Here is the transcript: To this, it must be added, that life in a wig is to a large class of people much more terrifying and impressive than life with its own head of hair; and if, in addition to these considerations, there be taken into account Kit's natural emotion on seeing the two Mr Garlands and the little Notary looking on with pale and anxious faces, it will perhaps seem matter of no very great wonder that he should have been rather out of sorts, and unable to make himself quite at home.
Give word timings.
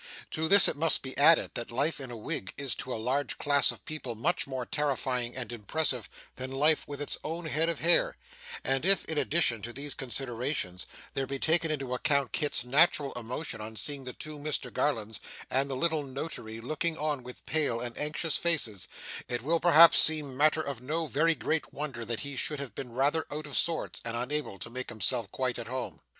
To 0.31 0.47
this, 0.47 0.67
it 0.67 0.75
must 0.75 1.03
be 1.03 1.15
added, 1.15 1.51
that 1.53 1.69
life 1.69 1.99
in 1.99 2.09
a 2.09 2.17
wig 2.17 2.55
is 2.57 2.73
to 2.73 2.91
a 2.91 2.97
large 2.97 3.37
class 3.37 3.71
of 3.71 3.85
people 3.85 4.15
much 4.15 4.47
more 4.47 4.65
terrifying 4.65 5.35
and 5.35 5.51
impressive 5.51 6.09
than 6.37 6.51
life 6.51 6.87
with 6.87 6.99
its 6.99 7.19
own 7.23 7.45
head 7.45 7.69
of 7.69 7.81
hair; 7.81 8.17
and 8.63 8.83
if, 8.83 9.05
in 9.05 9.19
addition 9.19 9.61
to 9.61 9.71
these 9.71 9.93
considerations, 9.93 10.87
there 11.13 11.27
be 11.27 11.37
taken 11.37 11.69
into 11.69 11.93
account 11.93 12.31
Kit's 12.31 12.65
natural 12.65 13.13
emotion 13.13 13.61
on 13.61 13.75
seeing 13.75 14.03
the 14.05 14.13
two 14.13 14.39
Mr 14.39 14.73
Garlands 14.73 15.19
and 15.51 15.69
the 15.69 15.77
little 15.77 16.01
Notary 16.01 16.59
looking 16.61 16.97
on 16.97 17.21
with 17.21 17.45
pale 17.45 17.79
and 17.79 17.95
anxious 17.95 18.37
faces, 18.37 18.87
it 19.27 19.43
will 19.43 19.59
perhaps 19.59 19.99
seem 19.99 20.35
matter 20.35 20.63
of 20.63 20.81
no 20.81 21.05
very 21.05 21.35
great 21.35 21.71
wonder 21.71 22.03
that 22.05 22.21
he 22.21 22.35
should 22.35 22.59
have 22.59 22.73
been 22.73 22.91
rather 22.91 23.27
out 23.29 23.45
of 23.45 23.55
sorts, 23.55 24.01
and 24.03 24.17
unable 24.17 24.57
to 24.57 24.71
make 24.71 24.89
himself 24.89 25.31
quite 25.31 25.59
at 25.59 25.67
home. 25.67 26.01